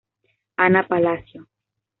Ana 0.57 0.81
Palacio 0.87 1.45